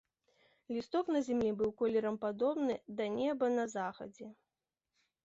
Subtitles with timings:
[0.75, 4.27] Лісток на зямлі быў колерам падобны да неба на захадзе.